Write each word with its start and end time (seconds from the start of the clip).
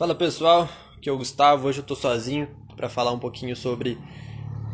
Fala 0.00 0.14
pessoal, 0.14 0.66
aqui 0.96 1.10
é 1.10 1.12
o 1.12 1.18
Gustavo. 1.18 1.68
Hoje 1.68 1.80
eu 1.80 1.84
tô 1.84 1.94
sozinho 1.94 2.48
para 2.74 2.88
falar 2.88 3.12
um 3.12 3.18
pouquinho 3.18 3.54
sobre 3.54 3.98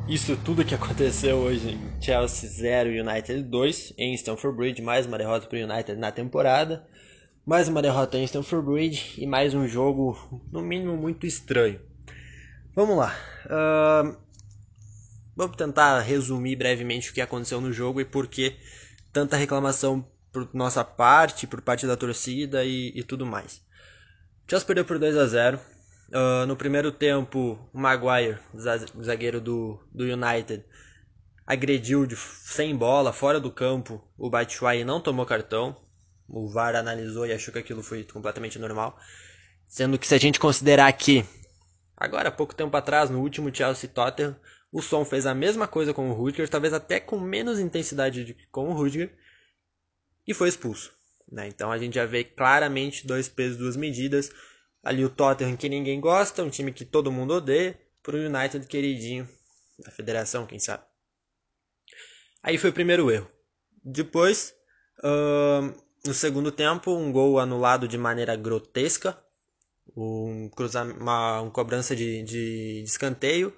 isso 0.08 0.36
tudo 0.36 0.64
que 0.64 0.70
aconteceu 0.76 1.38
hoje 1.38 1.70
em 1.70 2.00
Chelsea 2.00 2.48
0 2.48 2.90
United 2.90 3.42
2 3.42 3.94
em 3.98 4.14
Stamford 4.14 4.56
Bridge. 4.56 4.82
Mais 4.82 5.04
uma 5.04 5.18
derrota 5.18 5.48
para 5.48 5.58
o 5.58 5.64
United 5.64 5.98
na 5.98 6.12
temporada, 6.12 6.86
mais 7.44 7.66
uma 7.66 7.82
derrota 7.82 8.16
em 8.16 8.22
Stamford 8.22 8.70
Bridge 8.70 9.20
e 9.20 9.26
mais 9.26 9.52
um 9.52 9.66
jogo, 9.66 10.16
no 10.52 10.62
mínimo, 10.62 10.96
muito 10.96 11.26
estranho. 11.26 11.80
Vamos 12.72 12.96
lá. 12.96 13.12
Uh, 13.46 14.16
vamos 15.34 15.56
tentar 15.56 15.98
resumir 16.02 16.54
brevemente 16.54 17.10
o 17.10 17.12
que 17.12 17.20
aconteceu 17.20 17.60
no 17.60 17.72
jogo 17.72 18.00
e 18.00 18.04
por 18.04 18.28
que 18.28 18.54
tanta 19.12 19.36
reclamação 19.36 20.06
por 20.30 20.48
nossa 20.54 20.84
parte, 20.84 21.48
por 21.48 21.60
parte 21.62 21.84
da 21.84 21.96
torcida 21.96 22.64
e, 22.64 22.92
e 22.94 23.02
tudo 23.02 23.26
mais. 23.26 23.65
Chelsea 24.48 24.66
perdeu 24.66 24.84
por 24.84 24.98
2 24.98 25.16
a 25.16 25.26
0 25.26 25.56
uh, 25.56 25.62
ah, 26.12 26.46
No 26.46 26.56
primeiro 26.56 26.92
tempo, 26.92 27.58
o 27.72 27.78
Maguire, 27.78 28.38
zagueiro 29.02 29.40
do, 29.40 29.80
do 29.92 30.04
United, 30.04 30.64
agrediu 31.46 32.06
de, 32.06 32.16
sem 32.16 32.76
bola, 32.76 33.12
fora 33.12 33.40
do 33.40 33.50
campo, 33.50 34.02
o 34.16 34.30
Batshuayi 34.30 34.84
não 34.84 35.00
tomou 35.00 35.26
cartão. 35.26 35.76
O 36.28 36.48
VAR 36.48 36.74
analisou 36.74 37.24
e 37.24 37.32
achou 37.32 37.52
que 37.52 37.60
aquilo 37.60 37.84
foi 37.84 38.02
completamente 38.02 38.58
normal. 38.58 38.98
Sendo 39.68 39.96
que 39.96 40.06
se 40.06 40.14
a 40.14 40.18
gente 40.18 40.40
considerar 40.40 40.92
que, 40.92 41.24
agora, 41.96 42.32
pouco 42.32 42.52
tempo 42.52 42.76
atrás, 42.76 43.10
no 43.10 43.20
último 43.20 43.54
Chelsea 43.54 43.88
Tottenham, 43.88 44.36
o 44.72 44.82
Som 44.82 45.04
fez 45.04 45.24
a 45.24 45.34
mesma 45.34 45.68
coisa 45.68 45.94
com 45.94 46.10
o 46.10 46.12
Rudiger, 46.12 46.48
talvez 46.48 46.72
até 46.72 46.98
com 46.98 47.20
menos 47.20 47.60
intensidade 47.60 48.24
de, 48.24 48.34
com 48.50 48.68
o 48.68 48.72
Rudiger, 48.72 49.16
e 50.26 50.34
foi 50.34 50.48
expulso. 50.48 50.95
Né? 51.30 51.48
Então 51.48 51.70
a 51.70 51.78
gente 51.78 51.94
já 51.94 52.06
vê 52.06 52.24
claramente 52.24 53.06
dois 53.06 53.28
pesos, 53.28 53.56
duas 53.56 53.76
medidas. 53.76 54.30
Ali 54.82 55.04
o 55.04 55.10
Tottenham 55.10 55.56
que 55.56 55.68
ninguém 55.68 56.00
gosta, 56.00 56.42
um 56.42 56.50
time 56.50 56.72
que 56.72 56.84
todo 56.84 57.10
mundo 57.10 57.34
odeia, 57.34 57.78
pro 58.02 58.16
United 58.16 58.66
queridinho 58.66 59.28
da 59.78 59.90
federação, 59.90 60.46
quem 60.46 60.58
sabe. 60.58 60.84
Aí 62.42 62.56
foi 62.56 62.70
o 62.70 62.72
primeiro 62.72 63.10
erro. 63.10 63.28
Depois, 63.84 64.54
uh, 65.00 65.74
no 66.06 66.14
segundo 66.14 66.52
tempo, 66.52 66.92
um 66.92 67.10
gol 67.10 67.40
anulado 67.40 67.88
de 67.88 67.98
maneira 67.98 68.36
grotesca, 68.36 69.20
um, 69.96 70.48
cruzar, 70.50 70.86
uma, 70.86 71.40
uma 71.40 71.50
cobrança 71.50 71.96
de, 71.96 72.22
de, 72.22 72.82
de 72.82 72.88
escanteio, 72.88 73.54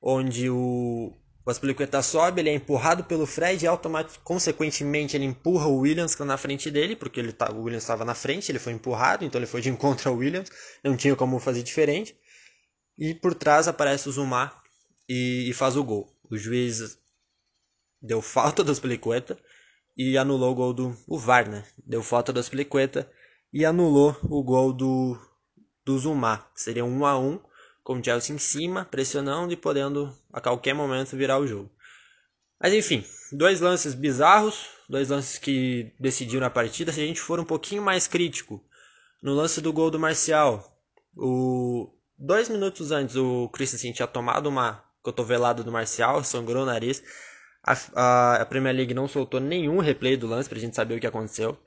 onde 0.00 0.50
o, 0.50 1.16
o 1.48 1.50
Aspilicueta 1.50 2.02
sobe, 2.02 2.42
ele 2.42 2.50
é 2.50 2.54
empurrado 2.54 3.02
pelo 3.04 3.24
Fred 3.24 3.64
e 3.64 3.66
automaticamente, 3.66 4.22
consequentemente 4.22 5.16
ele 5.16 5.24
empurra 5.24 5.66
o 5.66 5.78
Williams 5.78 6.10
que 6.10 6.16
está 6.16 6.24
na 6.26 6.36
frente 6.36 6.70
dele, 6.70 6.94
porque 6.94 7.18
ele 7.18 7.32
tá, 7.32 7.50
o 7.50 7.62
Williams 7.62 7.84
estava 7.84 8.04
na 8.04 8.14
frente, 8.14 8.52
ele 8.52 8.58
foi 8.58 8.74
empurrado, 8.74 9.24
então 9.24 9.38
ele 9.38 9.46
foi 9.46 9.62
de 9.62 9.70
encontro 9.70 10.10
ao 10.10 10.16
Williams, 10.16 10.50
não 10.84 10.94
tinha 10.94 11.16
como 11.16 11.38
fazer 11.38 11.62
diferente. 11.62 12.14
E 12.98 13.14
por 13.14 13.34
trás 13.34 13.66
aparece 13.66 14.10
o 14.10 14.12
Zuma 14.12 14.52
e, 15.08 15.48
e 15.48 15.54
faz 15.54 15.74
o 15.74 15.82
gol. 15.82 16.14
O 16.30 16.36
juiz 16.36 16.98
deu 18.02 18.20
falta 18.20 18.62
do 18.62 18.70
Aspilicueta 18.70 19.38
e 19.96 20.18
anulou 20.18 20.52
o 20.52 20.54
gol 20.54 20.74
do 20.74 20.94
o 21.06 21.18
VAR, 21.18 21.48
né? 21.48 21.64
Deu 21.82 22.02
falta 22.02 22.30
do 22.30 22.40
Aspilicueta 22.40 23.10
e 23.50 23.64
anulou 23.64 24.14
o 24.24 24.42
gol 24.42 24.70
do, 24.70 25.18
do 25.82 25.98
Zuma. 25.98 26.46
Seria 26.54 26.84
um 26.84 27.06
a 27.06 27.18
um 27.18 27.40
com 27.88 27.94
o 27.94 28.04
Chelsea 28.04 28.36
em 28.36 28.38
cima, 28.38 28.84
pressionando 28.84 29.50
e 29.50 29.56
podendo 29.56 30.14
a 30.30 30.42
qualquer 30.42 30.74
momento 30.74 31.16
virar 31.16 31.38
o 31.38 31.46
jogo. 31.46 31.70
Mas 32.60 32.74
enfim, 32.74 33.02
dois 33.32 33.62
lances 33.62 33.94
bizarros, 33.94 34.66
dois 34.86 35.08
lances 35.08 35.38
que 35.38 35.90
decidiram 35.98 36.46
a 36.46 36.50
partida. 36.50 36.92
Se 36.92 37.00
a 37.00 37.06
gente 37.06 37.18
for 37.18 37.40
um 37.40 37.46
pouquinho 37.46 37.80
mais 37.80 38.06
crítico, 38.06 38.62
no 39.22 39.32
lance 39.32 39.62
do 39.62 39.72
gol 39.72 39.90
do 39.90 39.98
Marcial, 39.98 40.70
o 41.16 41.90
dois 42.18 42.50
minutos 42.50 42.92
antes 42.92 43.16
o 43.16 43.48
Christensen 43.48 43.94
tinha 43.94 44.06
tomado 44.06 44.50
uma 44.50 44.84
cotovelada 45.02 45.62
do 45.64 45.72
Marcial, 45.72 46.22
sangrou 46.22 46.64
o 46.64 46.66
nariz. 46.66 47.02
A, 47.64 47.72
a, 47.94 48.34
a 48.42 48.44
Premier 48.44 48.76
League 48.76 48.92
não 48.92 49.08
soltou 49.08 49.40
nenhum 49.40 49.78
replay 49.78 50.14
do 50.14 50.26
lance 50.26 50.46
pra 50.46 50.58
gente 50.58 50.76
saber 50.76 50.96
o 50.96 51.00
que 51.00 51.06
aconteceu. 51.06 51.58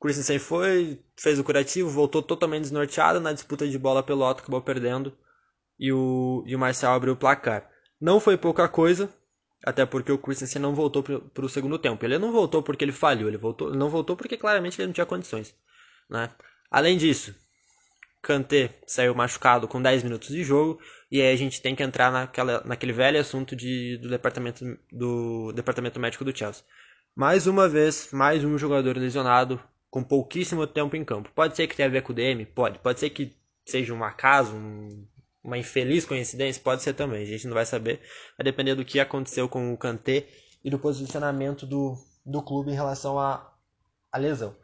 Christensen 0.00 0.38
foi, 0.38 0.98
fez 1.16 1.38
o 1.38 1.44
curativo, 1.44 1.90
voltou 1.90 2.22
totalmente 2.22 2.62
desnorteado 2.62 3.20
na 3.20 3.32
disputa 3.32 3.68
de 3.68 3.78
bola 3.78 4.02
pelota, 4.02 4.40
acabou 4.40 4.62
perdendo 4.62 5.16
e 5.78 5.92
o, 5.92 6.42
e 6.46 6.56
o 6.56 6.64
abriu 6.88 7.12
o 7.12 7.16
placar. 7.16 7.70
Não 8.00 8.18
foi 8.18 8.38
pouca 8.38 8.66
coisa, 8.66 9.12
até 9.64 9.84
porque 9.84 10.10
o 10.10 10.18
Christensen 10.18 10.62
não 10.62 10.74
voltou 10.74 11.02
para 11.02 11.44
o 11.44 11.48
segundo 11.48 11.78
tempo. 11.78 12.02
Ele 12.04 12.18
não 12.18 12.32
voltou 12.32 12.62
porque 12.62 12.82
ele 12.82 12.92
falhou, 12.92 13.28
ele 13.28 13.36
voltou, 13.36 13.74
não 13.74 13.90
voltou 13.90 14.16
porque 14.16 14.36
claramente 14.36 14.80
ele 14.80 14.86
não 14.86 14.94
tinha 14.94 15.06
condições. 15.06 15.54
Né? 16.08 16.30
Além 16.70 16.96
disso, 16.96 17.34
Kanté 18.22 18.78
saiu 18.86 19.14
machucado 19.14 19.68
com 19.68 19.82
10 19.82 20.02
minutos 20.02 20.28
de 20.28 20.42
jogo 20.42 20.80
e 21.10 21.20
aí 21.20 21.32
a 21.32 21.36
gente 21.36 21.60
tem 21.60 21.74
que 21.74 21.82
entrar 21.82 22.10
naquela, 22.10 22.62
naquele 22.64 22.92
velho 22.92 23.20
assunto 23.20 23.54
de, 23.54 23.98
do, 23.98 24.08
departamento, 24.08 24.64
do 24.90 25.52
departamento 25.52 26.00
médico 26.00 26.24
do 26.24 26.36
Chelsea. 26.36 26.64
Mais 27.14 27.46
uma 27.46 27.68
vez, 27.68 28.10
mais 28.12 28.44
um 28.44 28.56
jogador 28.56 28.96
lesionado, 28.96 29.60
com 29.90 30.04
pouquíssimo 30.04 30.66
tempo 30.66 30.96
em 30.96 31.04
campo. 31.04 31.30
Pode 31.34 31.56
ser 31.56 31.66
que 31.66 31.76
tenha 31.76 31.88
a 31.88 31.92
ver 31.92 32.02
com 32.02 32.12
o 32.12 32.14
DM? 32.14 32.46
Pode. 32.46 32.78
Pode 32.78 33.00
ser 33.00 33.10
que 33.10 33.36
seja 33.66 33.92
um 33.92 34.04
acaso, 34.04 34.54
um, 34.54 35.06
uma 35.42 35.58
infeliz 35.58 36.04
coincidência? 36.06 36.62
Pode 36.62 36.82
ser 36.82 36.94
também. 36.94 37.22
A 37.22 37.26
gente 37.26 37.46
não 37.46 37.54
vai 37.54 37.66
saber. 37.66 38.00
Vai 38.38 38.44
depender 38.44 38.74
do 38.74 38.84
que 38.84 39.00
aconteceu 39.00 39.48
com 39.48 39.72
o 39.72 39.76
Kanté 39.76 40.28
e 40.64 40.70
do 40.70 40.78
posicionamento 40.78 41.66
do, 41.66 41.96
do 42.24 42.42
clube 42.42 42.70
em 42.70 42.74
relação 42.74 43.18
à, 43.18 43.52
à 44.12 44.18
lesão. 44.18 44.56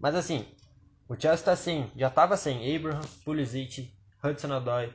Mas 0.00 0.14
assim, 0.14 0.46
o 1.08 1.14
Chelsea 1.14 1.34
está 1.34 1.56
sem, 1.56 1.90
já 1.96 2.08
estava 2.08 2.36
sem 2.36 2.76
Abraham, 2.76 3.00
Pulisic, 3.24 3.92
Hudson 4.22 4.56
Odoi, 4.56 4.92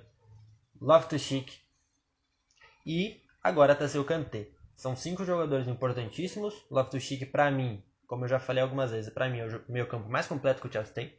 Loftus-Cheek 0.81 1.57
e 2.85 3.21
agora 3.41 3.73
está 3.73 3.87
sem 3.87 4.01
o 4.01 4.05
Kanté. 4.05 4.49
São 4.75 4.95
cinco 4.95 5.23
jogadores 5.23 5.67
importantíssimos. 5.67 6.53
Loftus-Cheek, 6.69 7.27
para 7.27 7.49
mim, 7.49 7.81
como 8.07 8.25
eu 8.25 8.29
já 8.29 8.39
falei 8.39 8.61
algumas 8.61 8.91
vezes, 8.91 9.13
para 9.13 9.29
mim 9.29 9.39
é 9.39 9.47
o 9.47 9.63
meio 9.67 9.87
campo 9.87 10.09
mais 10.09 10.27
completo 10.27 10.61
que 10.61 10.67
o 10.67 10.71
Chelsea 10.71 10.93
tem. 10.93 11.13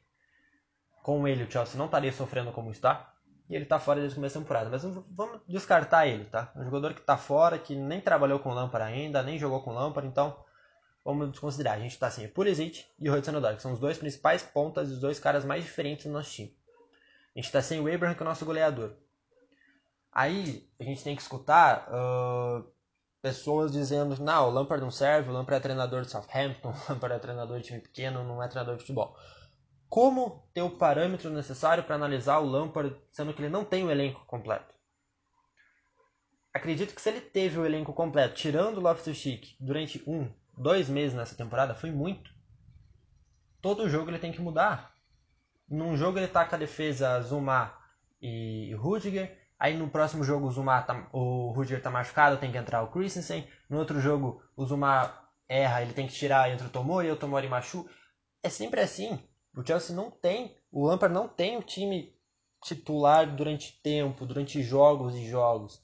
Com 1.02 1.26
ele, 1.28 1.44
o 1.44 1.50
Chelsea 1.50 1.76
não 1.76 1.86
estaria 1.86 2.12
sofrendo 2.12 2.52
como 2.52 2.70
está. 2.70 3.12
E 3.48 3.54
ele 3.54 3.64
está 3.64 3.78
fora 3.78 4.00
desde 4.00 4.14
o 4.14 4.16
começo 4.16 4.36
da 4.36 4.40
temporada. 4.40 4.70
Mas 4.70 4.82
vamos 4.82 5.40
descartar 5.46 6.06
ele, 6.06 6.24
tá? 6.24 6.50
É 6.56 6.60
um 6.60 6.64
jogador 6.64 6.94
que 6.94 7.00
está 7.00 7.16
fora, 7.16 7.58
que 7.58 7.74
nem 7.74 8.00
trabalhou 8.00 8.38
com 8.38 8.54
Lampard 8.54 8.90
ainda, 8.90 9.22
nem 9.22 9.38
jogou 9.38 9.62
com 9.62 9.72
Lampard, 9.72 10.08
então 10.08 10.42
vamos 11.04 11.30
desconsiderar. 11.30 11.74
A 11.74 11.80
gente 11.80 11.92
está 11.92 12.06
assim, 12.06 12.24
o 12.24 12.30
Pulisic 12.30 12.86
e 12.98 13.10
o 13.10 13.14
Hudson 13.14 13.36
Odoi, 13.36 13.56
que 13.56 13.62
são 13.62 13.72
os 13.72 13.78
dois 13.78 13.98
principais 13.98 14.42
pontas 14.42 14.88
e 14.88 14.92
os 14.92 15.00
dois 15.00 15.20
caras 15.20 15.44
mais 15.44 15.62
diferentes 15.62 16.06
do 16.06 16.12
nosso 16.12 16.30
time. 16.30 16.56
A 17.34 17.38
gente 17.38 17.46
está 17.46 17.60
sem 17.60 17.80
o 17.80 17.92
Abraham, 17.92 18.14
que 18.14 18.22
é 18.22 18.26
o 18.26 18.28
nosso 18.28 18.46
goleador. 18.46 18.94
Aí 20.10 20.70
a 20.78 20.84
gente 20.84 21.02
tem 21.02 21.16
que 21.16 21.22
escutar 21.22 21.88
uh, 21.90 22.73
pessoas 23.24 23.72
dizendo 23.72 24.22
não, 24.22 24.48
o 24.48 24.50
Lampard 24.50 24.84
não 24.84 24.90
serve, 24.90 25.30
o 25.30 25.32
Lampard 25.32 25.56
é 25.56 25.60
treinador 25.60 26.02
de 26.02 26.10
Southampton, 26.10 26.68
o 26.76 26.92
Lampard 26.92 27.16
é 27.16 27.18
treinador 27.18 27.58
de 27.58 27.68
time 27.68 27.80
pequeno, 27.80 28.22
não 28.22 28.42
é 28.42 28.48
treinador 28.48 28.76
de 28.76 28.82
futebol. 28.82 29.16
Como 29.88 30.46
ter 30.52 30.60
o 30.60 30.76
parâmetro 30.76 31.30
necessário 31.30 31.84
para 31.84 31.94
analisar 31.94 32.40
o 32.40 32.44
Lampard, 32.44 32.94
sendo 33.10 33.32
que 33.32 33.40
ele 33.40 33.48
não 33.48 33.64
tem 33.64 33.82
o 33.82 33.90
elenco 33.90 34.26
completo? 34.26 34.74
Acredito 36.52 36.94
que 36.94 37.00
se 37.00 37.08
ele 37.08 37.22
teve 37.22 37.58
o 37.58 37.64
elenco 37.64 37.94
completo, 37.94 38.34
tirando 38.34 38.76
o 38.76 38.80
Loftus-Cheek, 38.82 39.56
durante 39.58 40.02
um, 40.06 40.30
dois 40.58 40.90
meses 40.90 41.16
nessa 41.16 41.34
temporada, 41.34 41.74
foi 41.74 41.90
muito. 41.90 42.30
Todo 43.62 43.88
jogo 43.88 44.10
ele 44.10 44.18
tem 44.18 44.32
que 44.32 44.42
mudar. 44.42 44.92
Num 45.66 45.96
jogo 45.96 46.18
ele 46.18 46.28
tá 46.28 46.44
com 46.44 46.56
a 46.56 46.58
defesa 46.58 47.18
Zuma 47.22 47.74
e 48.20 48.74
Rudiger, 48.74 49.43
Aí 49.58 49.76
no 49.76 49.88
próximo 49.88 50.24
jogo 50.24 50.46
o 50.46 50.52
Zuma 50.52 50.82
tá, 50.82 51.08
o 51.12 51.52
Rudiger 51.52 51.82
tá 51.82 51.90
machucado, 51.90 52.38
tem 52.38 52.50
que 52.50 52.58
entrar 52.58 52.82
o 52.82 52.90
Christensen. 52.90 53.46
No 53.68 53.78
outro 53.78 54.00
jogo 54.00 54.42
o 54.56 54.66
Zuma 54.66 55.14
erra, 55.48 55.82
ele 55.82 55.92
tem 55.92 56.06
que 56.06 56.14
tirar, 56.14 56.50
entra 56.50 56.66
o 56.66 56.70
Tomori, 56.70 57.10
o 57.10 57.16
Tomori 57.16 57.48
machu. 57.48 57.88
É 58.42 58.48
sempre 58.48 58.80
assim. 58.80 59.18
O 59.56 59.64
Chelsea 59.64 59.94
não 59.94 60.10
tem, 60.10 60.56
o 60.70 60.86
Lampard 60.86 61.14
não 61.14 61.28
tem 61.28 61.56
o 61.56 61.62
time 61.62 62.12
titular 62.62 63.34
durante 63.36 63.80
tempo, 63.82 64.26
durante 64.26 64.62
jogos 64.62 65.14
e 65.14 65.24
jogos. 65.26 65.80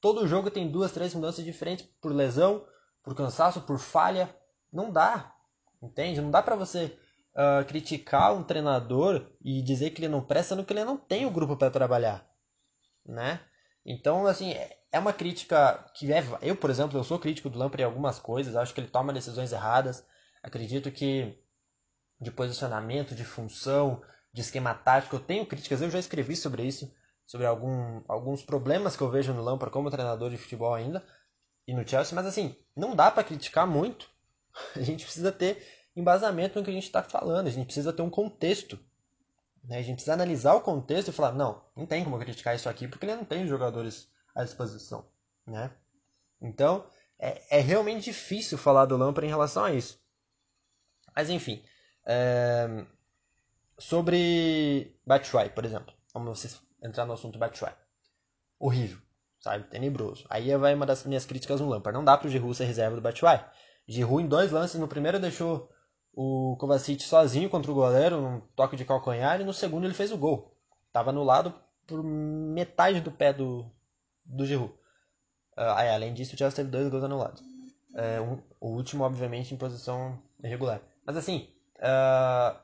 Todo 0.00 0.28
jogo 0.28 0.50
tem 0.50 0.70
duas, 0.70 0.92
três 0.92 1.12
mudanças 1.14 1.44
diferentes 1.44 1.84
por 2.00 2.12
lesão, 2.12 2.64
por 3.02 3.16
cansaço, 3.16 3.62
por 3.62 3.78
falha. 3.78 4.32
Não 4.72 4.92
dá, 4.92 5.34
entende? 5.82 6.20
Não 6.20 6.30
dá 6.30 6.40
para 6.40 6.54
você 6.54 6.96
uh, 7.34 7.64
criticar 7.66 8.32
um 8.32 8.44
treinador 8.44 9.26
e 9.42 9.60
dizer 9.62 9.90
que 9.90 10.00
ele 10.00 10.08
não 10.08 10.22
presta 10.22 10.54
no 10.54 10.64
que 10.64 10.72
ele 10.72 10.84
não 10.84 10.96
tem 10.96 11.26
o 11.26 11.30
grupo 11.30 11.56
para 11.56 11.70
trabalhar 11.70 12.28
né? 13.08 13.40
Então, 13.84 14.26
assim, 14.26 14.52
é, 14.52 14.78
é 14.92 14.98
uma 14.98 15.12
crítica 15.12 15.84
que 15.94 16.12
é, 16.12 16.22
eu, 16.42 16.56
por 16.56 16.70
exemplo, 16.70 16.98
eu 16.98 17.04
sou 17.04 17.18
crítico 17.18 17.48
do 17.48 17.58
Lampard 17.58 17.82
em 17.82 17.86
algumas 17.86 18.18
coisas, 18.18 18.54
acho 18.54 18.74
que 18.74 18.80
ele 18.80 18.88
toma 18.88 19.12
decisões 19.12 19.52
erradas. 19.52 20.06
Acredito 20.42 20.90
que 20.90 21.36
de 22.20 22.30
posicionamento, 22.30 23.14
de 23.14 23.24
função, 23.24 24.02
de 24.32 24.40
esquema 24.40 24.74
tático, 24.74 25.16
eu 25.16 25.20
tenho 25.20 25.46
críticas, 25.46 25.80
eu 25.80 25.90
já 25.90 25.98
escrevi 25.98 26.36
sobre 26.36 26.64
isso, 26.64 26.92
sobre 27.26 27.46
algum, 27.46 28.02
alguns 28.08 28.42
problemas 28.42 28.96
que 28.96 29.02
eu 29.02 29.10
vejo 29.10 29.32
no 29.32 29.42
Lampard 29.42 29.72
como 29.72 29.90
treinador 29.90 30.30
de 30.30 30.36
futebol 30.36 30.74
ainda 30.74 31.04
e 31.66 31.74
no 31.74 31.86
Chelsea, 31.86 32.14
mas 32.14 32.26
assim, 32.26 32.56
não 32.74 32.96
dá 32.96 33.10
para 33.10 33.24
criticar 33.24 33.66
muito. 33.66 34.10
A 34.74 34.80
gente 34.80 35.04
precisa 35.04 35.30
ter 35.30 35.62
embasamento 35.94 36.58
no 36.58 36.64
que 36.64 36.70
a 36.70 36.74
gente 36.74 36.84
está 36.84 37.02
falando, 37.02 37.48
a 37.48 37.50
gente 37.50 37.66
precisa 37.66 37.92
ter 37.92 38.02
um 38.02 38.10
contexto. 38.10 38.78
Né? 39.68 39.78
A 39.78 39.82
gente 39.82 39.96
precisa 39.96 40.14
analisar 40.14 40.54
o 40.54 40.62
contexto 40.62 41.08
e 41.08 41.12
falar, 41.12 41.32
não, 41.32 41.62
não 41.76 41.86
tem 41.86 42.02
como 42.02 42.18
criticar 42.18 42.56
isso 42.56 42.68
aqui 42.68 42.88
porque 42.88 43.04
ele 43.04 43.16
não 43.16 43.24
tem 43.24 43.46
jogadores 43.46 44.10
à 44.34 44.42
disposição. 44.42 45.06
Né? 45.46 45.70
Então, 46.40 46.86
é, 47.18 47.58
é 47.58 47.60
realmente 47.60 48.04
difícil 48.04 48.56
falar 48.56 48.86
do 48.86 48.96
Lampard 48.96 49.26
em 49.26 49.30
relação 49.30 49.64
a 49.64 49.72
isso. 49.72 50.00
Mas 51.14 51.28
enfim, 51.28 51.62
é... 52.06 52.86
sobre 53.78 54.96
Batshuayi, 55.06 55.50
por 55.50 55.64
exemplo. 55.64 55.92
Vamos 56.14 56.62
entrar 56.82 57.04
no 57.04 57.12
assunto 57.12 57.38
Batshuayi. 57.38 57.74
Horrível, 58.58 58.98
sabe? 59.40 59.64
Tenebroso. 59.64 60.24
Aí 60.30 60.56
vai 60.56 60.74
uma 60.74 60.86
das 60.86 61.04
minhas 61.04 61.26
críticas 61.26 61.60
no 61.60 61.68
Lampard. 61.68 61.96
Não 61.96 62.04
dá 62.04 62.16
pro 62.16 62.28
Giroud 62.28 62.56
ser 62.56 62.64
reserva 62.64 62.96
do 62.96 63.02
Batshuayi. 63.02 63.44
Giroud 63.86 64.24
em 64.24 64.28
dois 64.28 64.50
lances, 64.52 64.80
no 64.80 64.88
primeiro 64.88 65.18
deixou 65.18 65.70
o 66.20 66.56
Kovacic 66.56 67.00
sozinho 67.04 67.48
contra 67.48 67.70
o 67.70 67.74
goleiro, 67.74 68.20
num 68.20 68.40
toque 68.56 68.74
de 68.74 68.84
calcanhar, 68.84 69.40
e 69.40 69.44
no 69.44 69.54
segundo 69.54 69.84
ele 69.84 69.94
fez 69.94 70.10
o 70.10 70.18
gol. 70.18 70.52
Tava 70.92 71.12
no 71.12 71.22
lado 71.22 71.54
por 71.86 72.02
metade 72.02 73.00
do 73.00 73.12
pé 73.12 73.32
do, 73.32 73.64
do 74.24 74.44
Giroud. 74.44 74.74
Ah, 75.56 75.84
é, 75.84 75.94
além 75.94 76.12
disso, 76.12 76.34
o 76.34 76.38
Chelsea 76.38 76.56
teve 76.56 76.70
dois 76.70 76.88
gols 76.88 77.04
anulados. 77.04 77.40
É, 77.94 78.20
um, 78.20 78.42
o 78.60 78.70
último, 78.70 79.04
obviamente, 79.04 79.54
em 79.54 79.56
posição 79.56 80.20
irregular. 80.42 80.80
Mas 81.06 81.16
assim, 81.16 81.48
uh, 81.76 82.58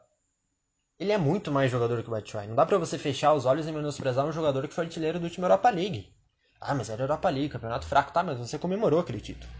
ele 0.98 1.12
é 1.12 1.18
muito 1.18 1.52
mais 1.52 1.70
jogador 1.70 2.02
que 2.02 2.08
o 2.08 2.10
Batshuayi. 2.10 2.48
Não 2.48 2.56
dá 2.56 2.66
pra 2.66 2.76
você 2.76 2.98
fechar 2.98 3.34
os 3.34 3.46
olhos 3.46 3.68
e 3.68 3.72
menosprezar 3.72 4.26
um 4.26 4.32
jogador 4.32 4.66
que 4.66 4.74
foi 4.74 4.86
artilheiro 4.86 5.20
do 5.20 5.26
último 5.26 5.46
Europa 5.46 5.70
League. 5.70 6.12
Ah, 6.60 6.74
mas 6.74 6.90
era 6.90 7.04
Europa 7.04 7.30
League, 7.30 7.50
campeonato 7.50 7.86
fraco. 7.86 8.12
Tá, 8.12 8.20
mas 8.24 8.36
você 8.36 8.58
comemorou 8.58 8.98
aquele 8.98 9.20
título. 9.20 9.52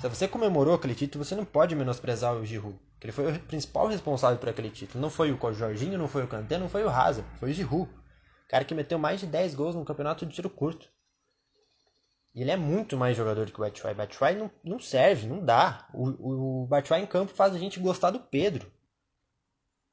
Se 0.00 0.08
você 0.08 0.28
comemorou 0.28 0.74
aquele 0.74 0.94
título, 0.94 1.24
você 1.24 1.34
não 1.34 1.44
pode 1.44 1.74
menosprezar 1.74 2.32
o 2.32 2.46
Giroud. 2.46 2.78
Que 2.98 3.06
ele 3.06 3.12
foi 3.12 3.32
o 3.32 3.40
principal 3.40 3.86
responsável 3.86 4.38
por 4.38 4.48
aquele 4.48 4.70
título. 4.70 5.00
Não 5.00 5.10
foi 5.10 5.32
o 5.32 5.52
Jorginho, 5.52 5.98
não 5.98 6.08
foi 6.08 6.24
o 6.24 6.28
Kanté, 6.28 6.58
não 6.58 6.68
foi 6.68 6.84
o 6.84 6.88
Hazard. 6.88 7.28
Foi 7.38 7.50
o 7.50 7.52
Giroud. 7.52 7.90
O 7.90 8.48
cara 8.48 8.64
que 8.64 8.74
meteu 8.74 8.98
mais 8.98 9.20
de 9.20 9.26
10 9.26 9.54
gols 9.54 9.74
no 9.74 9.84
campeonato 9.84 10.24
de 10.24 10.34
tiro 10.34 10.48
curto. 10.48 10.88
E 12.34 12.42
ele 12.42 12.50
é 12.50 12.56
muito 12.56 12.96
mais 12.96 13.16
jogador 13.16 13.50
que 13.50 13.58
o 13.58 13.64
Batshuayi. 13.64 13.94
Batshuayi 13.94 14.36
não, 14.36 14.50
não 14.62 14.78
serve, 14.78 15.26
não 15.26 15.42
dá. 15.42 15.88
O, 15.94 16.62
o, 16.62 16.66
Batshuayi 16.66 17.02
em 17.02 17.06
campo 17.06 17.32
faz 17.32 17.54
a 17.54 17.58
gente 17.58 17.80
gostar 17.80 18.10
do 18.10 18.20
Pedro. 18.20 18.70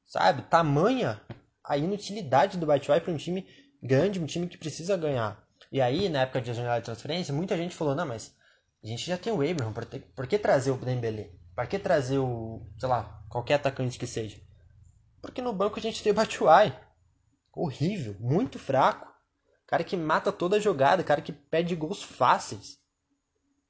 Sabe? 0.04 0.42
Tamanha 0.42 1.22
a 1.64 1.78
inutilidade 1.78 2.58
do 2.58 2.66
Batshuayi 2.66 3.00
para 3.00 3.12
um 3.12 3.16
time 3.16 3.46
grande, 3.82 4.20
um 4.20 4.26
time 4.26 4.46
que 4.46 4.58
precisa 4.58 4.96
ganhar. 4.96 5.42
E 5.72 5.80
aí, 5.80 6.10
na 6.10 6.20
época 6.20 6.42
de 6.42 6.52
janela 6.52 6.78
de 6.78 6.84
transferência, 6.84 7.32
muita 7.32 7.56
gente 7.56 7.74
falou, 7.74 7.94
não, 7.94 8.06
mas 8.06 8.36
a 8.82 8.86
gente 8.86 9.06
já 9.06 9.16
tem 9.16 9.32
o 9.32 9.40
Abraham, 9.40 9.72
por, 9.72 9.86
ter, 9.86 10.00
por 10.14 10.26
que 10.26 10.38
trazer 10.38 10.70
o 10.70 10.76
Dembele? 10.76 11.32
Por 11.54 11.66
que 11.66 11.78
trazer 11.78 12.18
o, 12.18 12.66
sei 12.78 12.88
lá, 12.88 13.22
qualquer 13.28 13.54
atacante 13.54 13.98
que 13.98 14.06
seja? 14.06 14.40
Porque 15.22 15.40
no 15.40 15.52
banco 15.52 15.78
a 15.78 15.82
gente 15.82 16.02
tem 16.02 16.12
o 16.12 16.14
Batshuayi. 16.14 16.72
Horrível, 17.52 18.16
muito 18.18 18.58
fraco. 18.58 19.12
Cara 19.66 19.84
que 19.84 19.96
mata 19.96 20.32
toda 20.32 20.56
a 20.56 20.60
jogada, 20.60 21.04
cara 21.04 21.22
que 21.22 21.32
pede 21.32 21.74
gols 21.76 22.02
fáceis. 22.02 22.78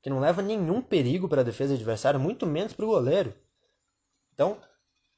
Que 0.03 0.11
não 0.11 0.19
leva 0.19 0.43
nenhum 0.43 0.83
perigo 0.83 1.29
para 1.29 1.43
a 1.43 1.45
defesa 1.45 1.75
adversária, 1.75 2.19
muito 2.19 2.47
menos 2.47 2.73
para 2.73 2.85
o 2.85 2.89
goleiro. 2.89 3.35
Então, 4.33 4.61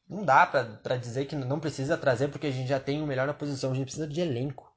não 0.08 0.24
dá 0.24 0.46
para 0.46 0.96
dizer 0.96 1.26
que 1.26 1.34
não 1.34 1.58
precisa 1.58 1.96
trazer 1.96 2.28
porque 2.28 2.46
a 2.46 2.52
gente 2.52 2.68
já 2.68 2.78
tem 2.78 3.02
o 3.02 3.06
melhor 3.06 3.26
na 3.26 3.34
posição, 3.34 3.72
a 3.72 3.74
gente 3.74 3.86
precisa 3.86 4.06
de 4.06 4.20
elenco. 4.20 4.72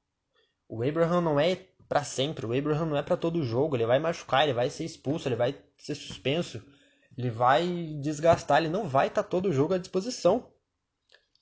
O 0.67 0.83
Abraham 0.83 1.21
não 1.21 1.39
é 1.39 1.55
para 1.87 2.03
sempre, 2.03 2.45
o 2.45 2.57
Abraham 2.57 2.85
não 2.85 2.97
é 2.97 3.03
para 3.03 3.17
todo 3.17 3.43
jogo, 3.43 3.75
ele 3.75 3.85
vai 3.85 3.99
machucar, 3.99 4.43
ele 4.43 4.53
vai 4.53 4.69
ser 4.69 4.85
expulso, 4.85 5.27
ele 5.27 5.35
vai 5.35 5.59
ser 5.77 5.95
suspenso, 5.95 6.63
ele 7.19 7.29
vai 7.29 7.67
desgastar, 8.01 8.59
ele 8.59 8.69
não 8.69 8.87
vai 8.87 9.07
estar 9.07 9.23
tá 9.23 9.29
todo 9.29 9.51
jogo 9.51 9.73
à 9.73 9.77
disposição. 9.77 10.53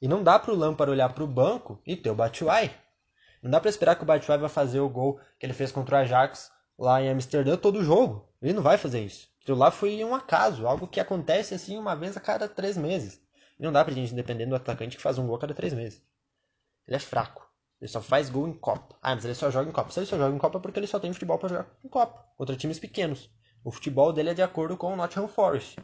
E 0.01 0.07
não 0.07 0.23
dá 0.23 0.39
para 0.39 0.51
o 0.51 0.55
Lampard 0.55 0.91
olhar 0.91 1.13
para 1.13 1.23
o 1.23 1.27
banco 1.27 1.79
e 1.85 1.95
ter 1.95 2.09
o 2.09 2.15
Batshuayi. 2.15 2.71
Não 3.43 3.51
dá 3.51 3.59
para 3.59 3.69
esperar 3.69 3.95
que 3.95 4.01
o 4.01 4.05
Batshuayi 4.05 4.39
vai 4.39 4.49
fazer 4.49 4.79
o 4.79 4.89
gol 4.89 5.19
que 5.39 5.45
ele 5.45 5.53
fez 5.53 5.71
contra 5.71 5.97
o 5.97 5.99
Ajax 5.99 6.51
lá 6.79 6.99
em 6.99 7.11
Amsterdã 7.11 7.55
todo 7.55 7.83
jogo. 7.83 8.27
Ele 8.41 8.53
não 8.53 8.63
vai 8.63 8.75
fazer 8.75 9.01
isso. 9.01 9.29
Aquilo 9.43 9.59
lá 9.59 9.69
foi 9.69 10.03
um 10.03 10.15
acaso, 10.15 10.65
algo 10.65 10.87
que 10.87 10.99
acontece 10.99 11.53
assim 11.53 11.77
uma 11.77 11.95
vez 11.95 12.17
a 12.17 12.19
cada 12.19 12.49
três 12.49 12.75
meses. 12.75 13.21
E 13.59 13.63
não 13.63 13.71
dá 13.71 13.85
pra 13.85 13.93
gente 13.93 14.15
depender 14.15 14.47
do 14.47 14.55
atacante 14.55 14.97
que 14.97 15.03
faz 15.03 15.19
um 15.19 15.27
gol 15.27 15.35
a 15.35 15.39
cada 15.41 15.53
três 15.53 15.75
meses. 15.75 16.01
Ele 16.87 16.97
é 16.97 16.99
fraco. 16.99 17.47
Ele 17.79 17.87
só 17.87 18.01
faz 18.01 18.31
gol 18.31 18.47
em 18.47 18.53
Copa. 18.53 18.97
Ah, 18.99 19.13
mas 19.13 19.25
ele 19.25 19.35
só 19.35 19.51
joga 19.51 19.69
em 19.69 19.73
Copa. 19.73 19.91
Se 19.91 19.99
ele 19.99 20.07
só 20.07 20.17
joga 20.17 20.35
em 20.35 20.39
Copa 20.39 20.57
é 20.57 20.61
porque 20.61 20.79
ele 20.79 20.87
só 20.87 20.99
tem 20.99 21.13
futebol 21.13 21.37
para 21.37 21.49
jogar 21.49 21.67
em 21.83 21.87
Copa. 21.87 22.25
Contra 22.35 22.55
times 22.55 22.79
pequenos. 22.79 23.29
O 23.63 23.71
futebol 23.71 24.13
dele 24.13 24.29
é 24.29 24.33
de 24.33 24.41
acordo 24.41 24.77
com 24.77 24.93
o 24.93 24.95
Nottingham 24.95 25.27
Forest. 25.27 25.79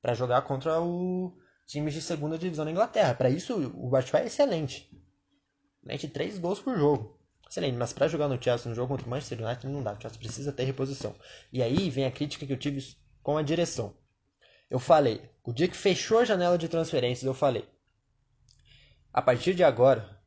para 0.00 0.14
jogar 0.14 0.42
contra 0.42 0.80
o 0.80 1.36
times 1.66 1.92
de 1.92 2.00
segunda 2.00 2.38
divisão 2.38 2.64
da 2.64 2.70
Inglaterra. 2.70 3.14
Para 3.14 3.28
isso, 3.28 3.54
o 3.74 3.88
Batshuayi 3.90 4.24
é 4.24 4.26
excelente 4.28 4.88
mete 5.86 6.08
3 6.08 6.38
gols 6.38 6.58
por 6.58 6.76
jogo. 6.76 7.16
Excelente, 7.48 7.76
mas 7.76 7.92
para 7.92 8.08
jogar 8.08 8.26
no 8.28 8.42
Chelsea, 8.42 8.68
no 8.68 8.74
jogo 8.74 8.88
contra 8.88 9.06
o 9.06 9.10
Manchester 9.10 9.40
United, 9.40 9.68
não 9.68 9.82
dá. 9.82 9.92
O 9.92 10.00
Chelsea 10.00 10.18
precisa 10.18 10.52
ter 10.52 10.64
reposição. 10.64 11.14
E 11.52 11.62
aí 11.62 11.88
vem 11.88 12.04
a 12.04 12.10
crítica 12.10 12.44
que 12.44 12.52
eu 12.52 12.58
tive 12.58 12.84
com 13.22 13.38
a 13.38 13.42
direção. 13.42 13.94
Eu 14.68 14.80
falei, 14.80 15.30
o 15.44 15.52
dia 15.52 15.68
que 15.68 15.76
fechou 15.76 16.18
a 16.18 16.24
janela 16.24 16.58
de 16.58 16.68
transferências, 16.68 17.24
eu 17.24 17.32
falei: 17.32 17.64
a 19.12 19.22
partir 19.22 19.54
de 19.54 19.62
agora, 19.62 20.20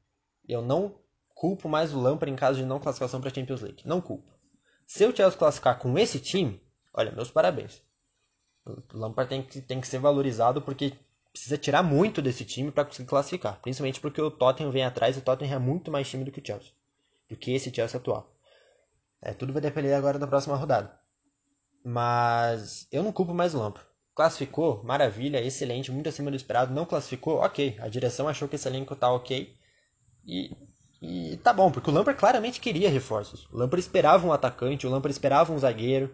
eu 0.48 0.62
não 0.62 0.98
culpo 1.36 1.68
mais 1.68 1.94
o 1.94 2.00
Lampard 2.00 2.32
em 2.32 2.38
caso 2.38 2.60
de 2.60 2.66
não 2.66 2.80
classificação 2.80 3.20
para 3.20 3.30
a 3.30 3.34
Champions 3.34 3.62
League. 3.62 3.84
Não 3.86 4.00
culpo. 4.00 4.32
Se 4.88 5.06
o 5.06 5.16
Chelsea 5.16 5.38
classificar 5.38 5.78
com 5.78 6.00
esse 6.00 6.20
time, 6.20 6.62
olha, 6.94 7.12
meus 7.12 7.32
parabéns. 7.32 7.82
O 8.66 8.98
Lampard 8.98 9.30
tem 9.30 9.42
que, 9.42 9.62
tem 9.62 9.82
que 9.82 9.88
ser 9.88 10.00
valorizado 10.00 10.62
porque 10.62 10.94
precisa 11.32 11.58
tirar 11.58 11.84
muito 11.84 12.22
desse 12.22 12.44
time 12.44 12.72
para 12.72 12.86
conseguir 12.86 13.08
classificar. 13.08 13.60
Principalmente 13.62 14.00
porque 14.00 14.22
o 14.22 14.32
Tottenham 14.32 14.72
vem 14.72 14.84
atrás 14.84 15.16
e 15.16 15.20
o 15.20 15.22
Tottenham 15.22 15.56
é 15.56 15.60
muito 15.60 15.92
mais 15.92 16.10
time 16.10 16.24
do 16.24 16.32
que 16.32 16.40
o 16.40 16.46
Chelsea. 16.46 16.72
Do 17.30 17.36
que 17.36 17.54
esse 17.54 17.74
Chelsea 17.74 18.00
atual. 18.00 18.34
É, 19.22 19.34
tudo 19.34 19.54
vai 19.54 19.62
depender 19.62 19.94
agora 19.94 20.18
da 20.18 20.28
próxima 20.28 20.56
rodada. 20.56 20.98
Mas 21.84 22.88
eu 22.92 23.04
não 23.04 23.12
culpo 23.12 23.34
mais 23.34 23.54
o 23.54 23.60
Lampard. 23.60 23.88
Classificou, 24.16 24.84
maravilha, 24.84 25.42
excelente, 25.42 25.92
muito 25.92 26.10
acima 26.10 26.30
do 26.30 26.36
esperado. 26.36 26.74
Não 26.74 26.86
classificou, 26.86 27.38
ok. 27.38 27.78
A 27.80 27.88
direção 27.88 28.28
achou 28.28 28.48
que 28.48 28.56
esse 28.56 28.68
elenco 28.68 28.96
tá 28.96 29.12
ok. 29.12 29.56
E, 30.26 30.52
e 31.02 31.38
tá 31.38 31.54
bom, 31.54 31.72
porque 31.72 31.90
o 31.90 31.94
Lampard 31.94 32.20
claramente 32.20 32.60
queria 32.60 32.90
reforços. 32.90 33.48
O 33.52 33.58
Lampard 33.58 33.80
esperava 33.80 34.28
um 34.28 34.34
atacante, 34.34 34.86
o 34.86 34.90
Lampard 34.90 35.12
esperava 35.12 35.54
um 35.54 35.58
zagueiro. 35.58 36.14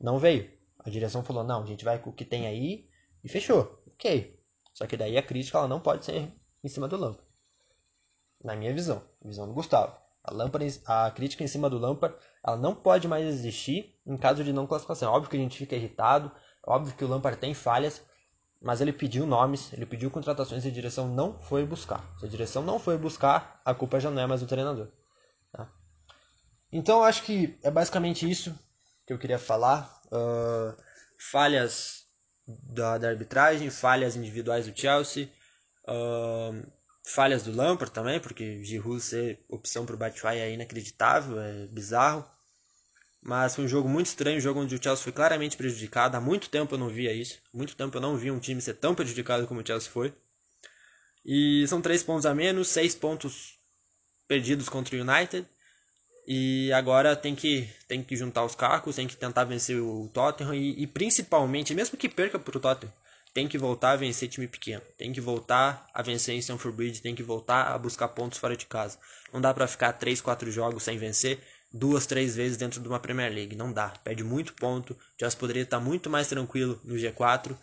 Não 0.00 0.18
veio. 0.18 0.50
A 0.78 0.90
direção 0.90 1.24
falou, 1.24 1.42
não, 1.42 1.62
a 1.62 1.66
gente 1.66 1.84
vai 1.84 1.98
com 1.98 2.10
o 2.10 2.12
que 2.12 2.24
tem 2.24 2.46
aí 2.46 2.88
e 3.24 3.28
fechou. 3.28 3.82
Ok. 3.88 4.38
Só 4.72 4.86
que 4.86 4.96
daí 4.96 5.16
a 5.16 5.22
crítica 5.22 5.58
ela 5.58 5.66
não 5.66 5.80
pode 5.80 6.04
ser 6.04 6.32
em 6.62 6.68
cima 6.68 6.86
do 6.86 6.96
Lampard. 6.96 7.26
Na 8.44 8.54
minha 8.54 8.72
visão, 8.72 9.02
visão 9.24 9.46
do 9.48 9.54
Gustavo. 9.54 9.96
A, 10.22 10.32
Lampard, 10.32 10.80
a 10.84 11.10
crítica 11.10 11.42
em 11.42 11.48
cima 11.48 11.70
do 11.70 11.78
Lampard 11.78 12.16
ela 12.44 12.56
não 12.56 12.74
pode 12.74 13.08
mais 13.08 13.24
existir 13.26 13.98
em 14.06 14.16
caso 14.16 14.44
de 14.44 14.52
não 14.52 14.66
classificação. 14.66 15.12
Óbvio 15.12 15.30
que 15.30 15.36
a 15.36 15.40
gente 15.40 15.56
fica 15.56 15.74
irritado, 15.74 16.30
óbvio 16.64 16.94
que 16.94 17.04
o 17.04 17.08
Lampard 17.08 17.38
tem 17.38 17.54
falhas, 17.54 18.02
mas 18.60 18.80
ele 18.80 18.92
pediu 18.92 19.26
nomes, 19.26 19.72
ele 19.72 19.86
pediu 19.86 20.10
contratações 20.10 20.64
e 20.64 20.68
a 20.68 20.70
direção 20.70 21.08
não 21.08 21.38
foi 21.40 21.64
buscar. 21.64 22.04
Se 22.18 22.26
a 22.26 22.28
direção 22.28 22.62
não 22.62 22.78
foi 22.78 22.98
buscar, 22.98 23.60
a 23.64 23.74
culpa 23.74 23.98
já 23.98 24.10
não 24.10 24.22
é 24.22 24.26
mais 24.26 24.40
do 24.40 24.46
treinador. 24.46 24.88
Tá? 25.52 25.68
Então 26.70 26.98
eu 26.98 27.04
acho 27.04 27.22
que 27.22 27.58
é 27.62 27.70
basicamente 27.70 28.28
isso 28.30 28.56
que 29.06 29.12
eu 29.12 29.18
queria 29.18 29.38
falar. 29.38 30.02
Uh, 30.06 30.76
falhas 31.18 32.06
da, 32.46 32.98
da 32.98 33.08
arbitragem, 33.08 33.70
falhas 33.70 34.16
individuais 34.16 34.66
do 34.66 34.78
Chelsea, 34.78 35.30
uh, 35.88 36.66
falhas 37.04 37.42
do 37.44 37.52
Lampard 37.52 37.92
também, 37.92 38.20
porque 38.20 38.62
Giroud 38.64 39.00
ser 39.00 39.44
opção 39.48 39.86
para 39.86 39.94
o 39.94 39.98
Batshuayi 39.98 40.40
é 40.40 40.52
inacreditável, 40.52 41.40
é 41.40 41.66
bizarro. 41.66 42.28
Mas 43.22 43.56
foi 43.56 43.64
um 43.64 43.68
jogo 43.68 43.88
muito 43.88 44.06
estranho, 44.06 44.38
um 44.38 44.40
jogo 44.40 44.60
onde 44.60 44.74
o 44.76 44.82
Chelsea 44.82 45.02
foi 45.02 45.12
claramente 45.12 45.56
prejudicado. 45.56 46.16
Há 46.16 46.20
muito 46.20 46.48
tempo 46.48 46.74
eu 46.74 46.78
não 46.78 46.88
via 46.88 47.12
isso. 47.12 47.40
Muito 47.52 47.74
tempo 47.74 47.96
eu 47.96 48.00
não 48.00 48.16
via 48.16 48.32
um 48.32 48.38
time 48.38 48.60
ser 48.60 48.74
tão 48.74 48.94
prejudicado 48.94 49.48
como 49.48 49.60
o 49.60 49.66
Chelsea 49.66 49.90
foi. 49.90 50.14
E 51.24 51.66
são 51.66 51.82
três 51.82 52.04
pontos 52.04 52.24
a 52.24 52.32
menos, 52.32 52.68
seis 52.68 52.94
pontos 52.94 53.58
perdidos 54.28 54.68
contra 54.68 54.96
o 54.96 55.00
United. 55.00 55.48
E 56.26 56.72
agora 56.72 57.14
tem 57.14 57.34
que, 57.34 57.68
tem 57.86 58.02
que 58.02 58.16
juntar 58.16 58.44
os 58.44 58.54
cacos, 58.54 58.96
tem 58.96 59.06
que 59.06 59.16
tentar 59.16 59.44
vencer 59.44 59.80
o 59.80 60.08
Tottenham 60.12 60.54
e, 60.54 60.82
e 60.82 60.86
principalmente, 60.86 61.74
mesmo 61.74 61.96
que 61.96 62.08
perca 62.08 62.38
para 62.38 62.56
o 62.56 62.60
Tottenham, 62.60 62.92
tem 63.32 63.46
que 63.46 63.58
voltar 63.58 63.92
a 63.92 63.96
vencer 63.96 64.28
time 64.28 64.48
pequeno, 64.48 64.82
tem 64.96 65.12
que 65.12 65.20
voltar 65.20 65.86
a 65.94 66.02
vencer 66.02 66.34
em 66.34 66.38
Stamford 66.38 66.76
Bridge, 66.76 67.02
tem 67.02 67.14
que 67.14 67.22
voltar 67.22 67.68
a 67.72 67.78
buscar 67.78 68.08
pontos 68.08 68.38
fora 68.38 68.56
de 68.56 68.66
casa. 68.66 68.98
Não 69.32 69.40
dá 69.40 69.52
para 69.54 69.68
ficar 69.68 69.92
3, 69.92 70.20
4 70.20 70.50
jogos 70.50 70.82
sem 70.82 70.98
vencer 70.98 71.38
duas, 71.72 72.06
três 72.06 72.34
vezes 72.34 72.56
dentro 72.56 72.80
de 72.80 72.88
uma 72.88 72.98
Premier 72.98 73.32
League, 73.32 73.54
não 73.54 73.72
dá, 73.72 73.90
perde 74.02 74.24
muito 74.24 74.54
ponto, 74.54 74.96
já 75.20 75.30
poderia 75.32 75.62
estar 75.62 75.80
muito 75.80 76.08
mais 76.08 76.28
tranquilo 76.28 76.80
no 76.82 76.94
G4 76.94 77.56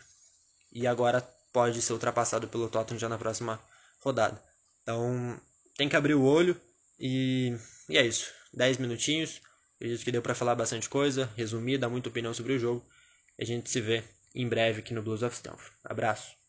e 0.71 0.87
agora 0.87 1.21
pode 1.51 1.81
ser 1.81 1.93
ultrapassado 1.93 2.47
pelo 2.47 2.69
Tottenham 2.69 2.99
já 2.99 3.09
na 3.09 3.17
próxima 3.17 3.59
rodada. 3.99 4.41
Então, 4.81 5.39
tem 5.75 5.89
que 5.89 5.95
abrir 5.95 6.13
o 6.13 6.23
olho 6.23 6.59
e, 6.99 7.57
e 7.89 7.97
é 7.97 8.05
isso. 8.05 8.31
10 8.53 8.77
minutinhos. 8.77 9.41
Acredito 9.75 10.03
que 10.03 10.11
deu 10.11 10.21
para 10.21 10.35
falar 10.35 10.55
bastante 10.55 10.87
coisa, 10.89 11.29
resumir, 11.35 11.77
dar 11.77 11.89
muita 11.89 12.09
opinião 12.09 12.33
sobre 12.33 12.53
o 12.53 12.59
jogo. 12.59 12.85
A 13.39 13.43
gente 13.43 13.69
se 13.69 13.81
vê 13.81 14.03
em 14.35 14.47
breve 14.47 14.79
aqui 14.79 14.93
no 14.93 15.01
Blues 15.01 15.23
of 15.23 15.35
Stanford. 15.35 15.75
Abraço. 15.83 16.42